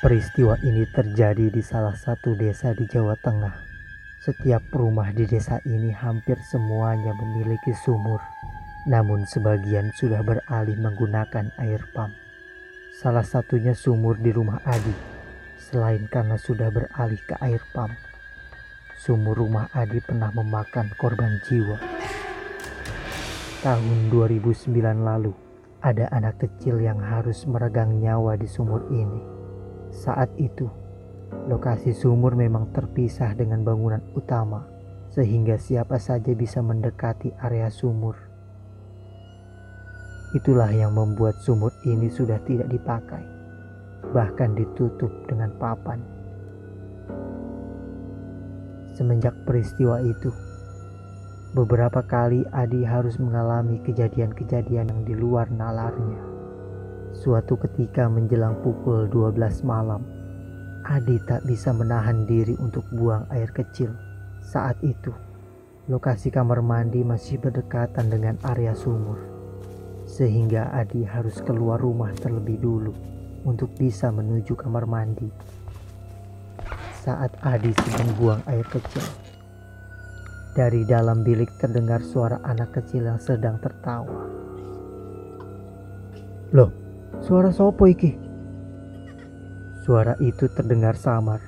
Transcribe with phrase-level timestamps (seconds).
[0.00, 3.52] Peristiwa ini terjadi di salah satu desa di Jawa Tengah.
[4.24, 8.16] Setiap rumah di desa ini hampir semuanya memiliki sumur,
[8.88, 12.16] namun sebagian sudah beralih menggunakan air pump.
[12.96, 14.96] Salah satunya sumur di rumah Adi,
[15.60, 17.92] selain karena sudah beralih ke air pump.
[18.96, 21.76] Sumur rumah Adi pernah memakan korban jiwa.
[23.60, 25.36] Tahun 2009 lalu,
[25.84, 29.39] ada anak kecil yang harus meregang nyawa di sumur ini.
[29.90, 30.70] Saat itu,
[31.50, 34.66] lokasi sumur memang terpisah dengan bangunan utama,
[35.10, 38.14] sehingga siapa saja bisa mendekati area sumur.
[40.30, 43.26] Itulah yang membuat sumur ini sudah tidak dipakai,
[44.14, 45.98] bahkan ditutup dengan papan.
[48.94, 50.30] Semenjak peristiwa itu,
[51.50, 56.39] beberapa kali Adi harus mengalami kejadian-kejadian yang di luar nalarnya.
[57.10, 60.02] Suatu ketika menjelang pukul 12 malam,
[60.86, 63.92] Adi tak bisa menahan diri untuk buang air kecil.
[64.40, 65.12] Saat itu,
[65.90, 69.18] lokasi kamar mandi masih berdekatan dengan area sumur.
[70.06, 72.94] Sehingga Adi harus keluar rumah terlebih dulu
[73.44, 75.28] untuk bisa menuju kamar mandi.
[77.02, 79.04] Saat Adi sedang buang air kecil,
[80.56, 84.26] dari dalam bilik terdengar suara anak kecil yang sedang tertawa.
[86.50, 86.79] Loh,
[87.20, 88.16] Suara sopo iki?
[89.84, 91.44] Suara itu terdengar samar,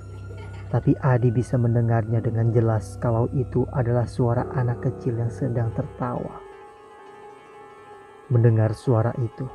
[0.69, 6.45] tapi Adi bisa mendengarnya dengan jelas kalau itu adalah suara anak kecil yang sedang tertawa.
[8.29, 9.49] Mendengar suara itu,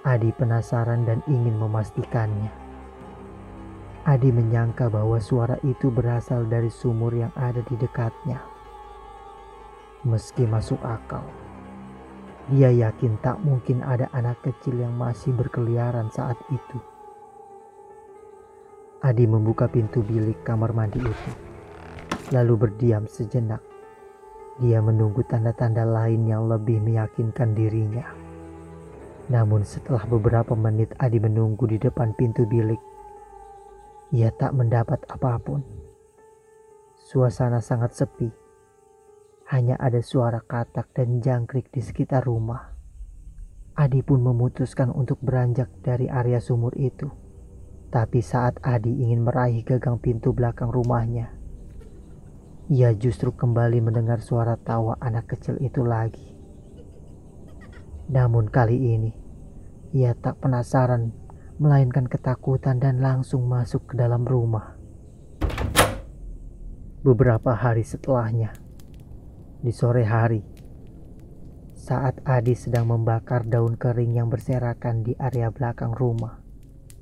[0.00, 2.48] Adi penasaran dan ingin memastikannya.
[4.08, 8.40] Adi menyangka bahwa suara itu berasal dari sumur yang ada di dekatnya.
[10.08, 11.22] Meski masuk akal,
[12.50, 16.78] dia yakin tak mungkin ada anak kecil yang masih berkeliaran saat itu.
[19.02, 21.30] Adi membuka pintu bilik kamar mandi itu,
[22.34, 23.62] lalu berdiam sejenak.
[24.58, 28.10] Dia menunggu tanda-tanda lain yang lebih meyakinkan dirinya.
[29.30, 32.78] Namun setelah beberapa menit Adi menunggu di depan pintu bilik,
[34.10, 35.62] ia tak mendapat apa pun.
[36.98, 38.41] Suasana sangat sepi
[39.52, 42.72] hanya ada suara katak dan jangkrik di sekitar rumah.
[43.76, 47.12] Adi pun memutuskan untuk beranjak dari area sumur itu.
[47.92, 51.36] Tapi saat Adi ingin meraih gagang pintu belakang rumahnya,
[52.72, 56.32] ia justru kembali mendengar suara tawa anak kecil itu lagi.
[58.08, 59.12] Namun kali ini,
[59.92, 61.12] ia tak penasaran,
[61.60, 64.80] melainkan ketakutan dan langsung masuk ke dalam rumah.
[67.04, 68.56] Beberapa hari setelahnya,
[69.62, 70.42] di sore hari.
[71.78, 76.42] Saat Adi sedang membakar daun kering yang berserakan di area belakang rumah,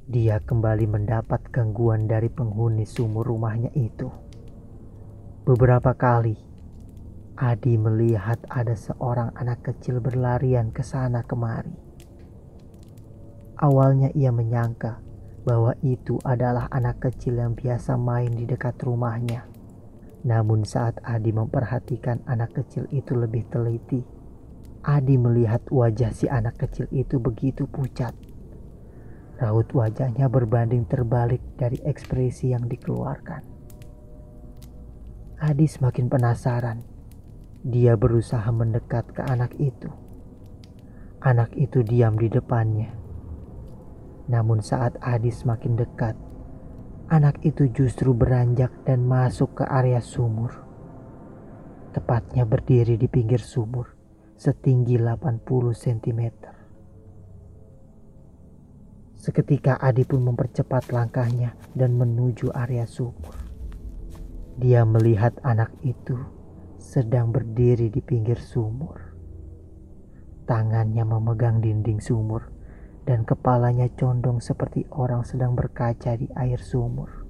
[0.05, 4.13] dia kembali mendapat gangguan dari penghuni sumur rumahnya itu.
[5.49, 6.37] Beberapa kali,
[7.41, 11.73] Adi melihat ada seorang anak kecil berlarian ke sana kemari.
[13.57, 15.01] Awalnya ia menyangka
[15.49, 19.50] bahwa itu adalah anak kecil yang biasa main di dekat rumahnya.
[20.21, 24.05] Namun saat Adi memperhatikan anak kecil itu lebih teliti,
[24.85, 28.13] Adi melihat wajah si anak kecil itu begitu pucat.
[29.41, 33.41] Raut wajahnya berbanding terbalik dari ekspresi yang dikeluarkan.
[35.41, 36.85] Adi semakin penasaran.
[37.65, 39.89] Dia berusaha mendekat ke anak itu.
[41.25, 42.93] Anak itu diam di depannya.
[44.29, 46.17] Namun saat Adi semakin dekat,
[47.11, 50.63] anak itu justru beranjak dan masuk ke area sumur.
[51.91, 53.91] Tepatnya berdiri di pinggir sumur
[54.39, 55.43] setinggi 80
[55.75, 56.23] cm.
[59.19, 63.35] Seketika Adi pun mempercepat langkahnya dan menuju area sumur.
[64.57, 66.15] Dia melihat anak itu
[66.79, 69.13] sedang berdiri di pinggir sumur.
[70.47, 72.60] Tangannya memegang dinding sumur
[73.11, 77.27] dan kepalanya condong seperti orang sedang berkaca di air sumur.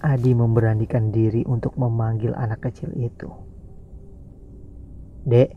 [0.00, 3.28] Adi memberanikan diri untuk memanggil anak kecil itu.
[5.28, 5.52] Dek,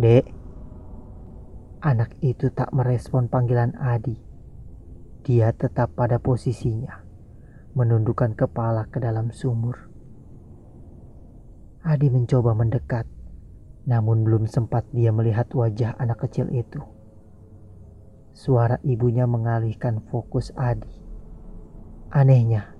[0.00, 0.24] dek,
[1.84, 4.16] anak itu tak merespon panggilan Adi.
[5.20, 7.04] Dia tetap pada posisinya,
[7.76, 9.92] menundukkan kepala ke dalam sumur.
[11.84, 13.04] Adi mencoba mendekat,
[13.84, 16.80] namun belum sempat dia melihat wajah anak kecil itu.
[18.30, 20.90] Suara ibunya mengalihkan fokus Adi.
[22.10, 22.74] Anehnya,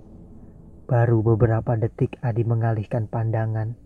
[0.91, 3.79] baru beberapa detik Adi mengalihkan pandangan.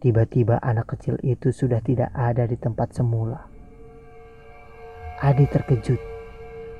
[0.00, 3.46] Tiba-tiba anak kecil itu sudah tidak ada di tempat semula.
[5.20, 6.00] Adi terkejut.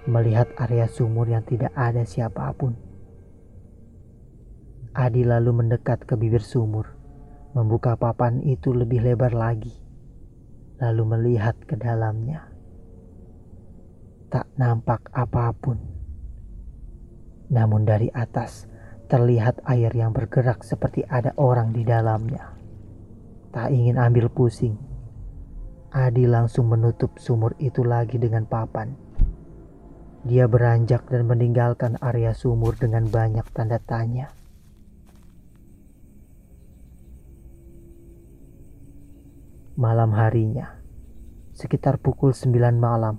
[0.08, 2.74] melihat area sumur yang tidak ada siapa pun.
[4.90, 6.98] Adi lalu mendekat ke bibir sumur,
[7.54, 9.70] membuka papan itu lebih lebar lagi,
[10.82, 12.49] lalu melihat ke dalamnya.
[14.30, 15.76] Tak nampak apa pun.
[17.50, 18.70] Namun dari atas
[19.10, 22.54] terlihat air yang bergerak seperti ada orang di dalamnya.
[23.50, 24.78] Tak ingin ambil pusing,
[25.90, 28.94] Adi langsung menutup sumur itu lagi dengan papan.
[30.22, 34.30] Dia beranjak dan meninggalkan area sumur dengan banyak tanda tanya.
[39.74, 40.78] Malam harinya,
[41.50, 43.18] sekitar pukul 9 malam,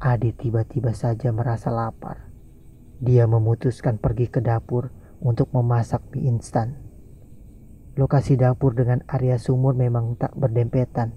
[0.00, 2.32] Adi tiba-tiba saja merasa lapar.
[3.04, 4.88] Dia memutuskan pergi ke dapur
[5.20, 6.80] untuk memasak mie instan.
[8.00, 11.12] Lokasi dapur dengan area sumur memang tak berdempetan.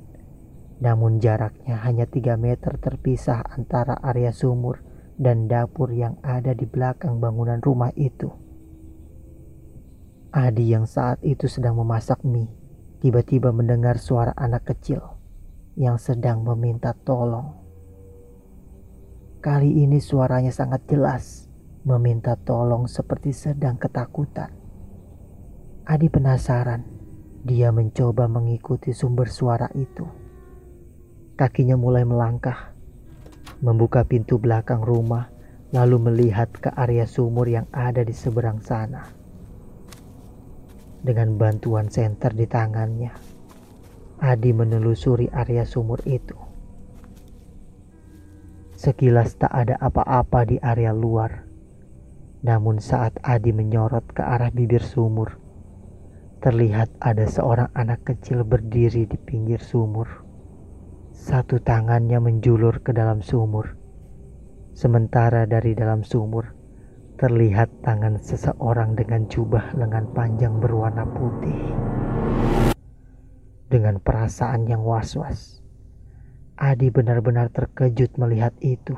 [0.83, 4.83] Namun jaraknya hanya 3 meter terpisah antara area sumur
[5.15, 8.35] dan dapur yang ada di belakang bangunan rumah itu.
[10.35, 12.51] Adi yang saat itu sedang memasak mie
[12.99, 14.99] tiba-tiba mendengar suara anak kecil
[15.79, 17.62] yang sedang meminta tolong.
[19.43, 21.51] Kali ini suaranya sangat jelas
[21.83, 24.47] meminta tolong seperti sedang ketakutan.
[25.83, 26.87] Adi penasaran.
[27.43, 30.07] Dia mencoba mengikuti sumber suara itu.
[31.35, 32.71] Kakinya mulai melangkah,
[33.59, 35.27] membuka pintu belakang rumah,
[35.75, 39.03] lalu melihat ke area sumur yang ada di seberang sana.
[41.03, 43.11] Dengan bantuan senter di tangannya,
[44.23, 46.52] Adi menelusuri area sumur itu.
[48.83, 51.53] Sekilas tak ada apa-apa di area luar
[52.43, 55.39] namun saat Adi menyorot ke arah bibir sumur,
[56.43, 60.27] terlihat ada seorang anak kecil berdiri di pinggir sumur.
[61.15, 63.79] Satu tangannya menjulur ke dalam sumur.
[64.75, 66.51] Sementara dari dalam sumur
[67.15, 71.63] terlihat tangan seseorang dengan jubah lengan panjang berwarna putih.
[73.71, 75.62] Dengan perasaan yang was-was,
[76.63, 78.95] Adi benar-benar terkejut melihat itu.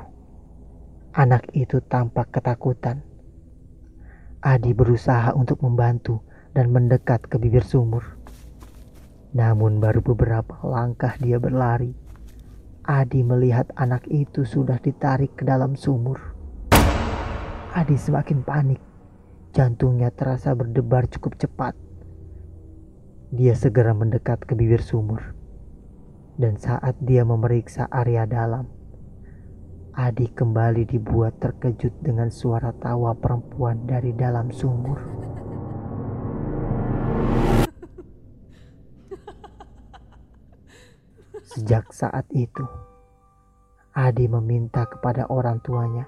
[1.10, 3.02] Anak itu tampak ketakutan
[4.46, 6.22] Adi berusaha untuk membantu
[6.54, 8.14] dan mendekat ke bibir sumur.
[9.34, 11.90] Namun baru beberapa langkah dia berlari.
[12.86, 16.22] Adi melihat anak itu sudah ditarik ke dalam sumur.
[17.74, 18.78] Adi semakin panik.
[19.50, 21.74] Jantungnya terasa berdebar cukup cepat.
[23.34, 25.34] Dia segera mendekat ke bibir sumur.
[26.36, 28.68] Dan saat dia memeriksa area dalam,
[29.96, 35.00] Adi kembali dibuat terkejut dengan suara tawa perempuan dari dalam sumur.
[41.56, 42.68] Sejak saat itu,
[43.96, 46.04] Adi meminta kepada orang tuanya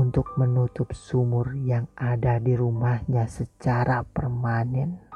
[0.00, 5.07] untuk menutup sumur yang ada di rumahnya secara permanen.